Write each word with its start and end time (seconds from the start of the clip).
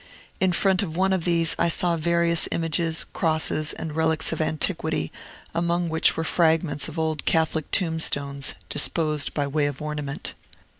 In 0.39 0.51
front 0.51 0.81
of 0.81 0.97
one 0.97 1.13
of 1.13 1.25
these 1.25 1.55
I 1.59 1.69
saw 1.69 1.95
various 1.95 2.47
images, 2.51 3.05
crosses, 3.13 3.71
and 3.71 3.95
relics 3.95 4.31
of 4.31 4.41
antiquity, 4.41 5.11
among 5.53 5.89
which 5.89 6.17
were 6.17 6.23
fragments 6.23 6.87
of 6.87 6.97
old 6.97 7.23
Catholic 7.25 7.69
tombstones, 7.69 8.55
disposed 8.67 9.31
by 9.35 9.45
way 9.45 9.67
of 9.67 9.79
ornament. 9.79 10.33